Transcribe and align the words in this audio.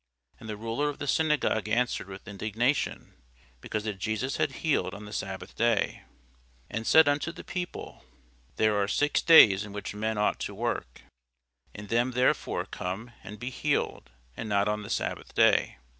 And 0.39 0.49
the 0.49 0.57
ruler 0.57 0.89
of 0.89 0.97
the 0.97 1.05
synagogue 1.05 1.67
answered 1.67 2.07
with 2.07 2.27
indignation, 2.27 3.13
because 3.59 3.83
that 3.83 3.99
Jesus 3.99 4.37
had 4.37 4.51
healed 4.63 4.95
on 4.95 5.05
the 5.05 5.13
sabbath 5.13 5.55
day, 5.55 6.05
and 6.71 6.87
said 6.87 7.07
unto 7.07 7.31
the 7.31 7.43
people, 7.43 8.03
There 8.55 8.75
are 8.81 8.87
six 8.87 9.21
days 9.21 9.63
in 9.63 9.73
which 9.73 9.93
men 9.93 10.17
ought 10.17 10.39
to 10.39 10.55
work: 10.55 11.03
in 11.75 11.85
them 11.85 12.13
therefore 12.13 12.65
come 12.65 13.11
and 13.23 13.37
be 13.37 13.51
healed, 13.51 14.09
and 14.35 14.49
not 14.49 14.67
on 14.67 14.81
the 14.81 14.89
sabbath 14.89 15.35
day. 15.35 15.77